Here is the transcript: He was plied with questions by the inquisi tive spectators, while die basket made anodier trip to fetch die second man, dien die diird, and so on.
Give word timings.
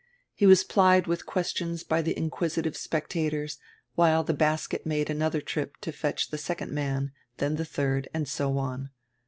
He 0.33 0.47
was 0.47 0.63
plied 0.63 1.05
with 1.05 1.27
questions 1.27 1.83
by 1.83 2.01
the 2.01 2.15
inquisi 2.15 2.63
tive 2.63 2.75
spectators, 2.75 3.59
while 3.93 4.23
die 4.23 4.33
basket 4.33 4.83
made 4.83 5.09
anodier 5.09 5.45
trip 5.45 5.77
to 5.81 5.91
fetch 5.91 6.31
die 6.31 6.37
second 6.37 6.71
man, 6.71 7.11
dien 7.37 7.53
die 7.53 7.63
diird, 7.65 8.07
and 8.11 8.27
so 8.27 8.57
on. 8.57 8.89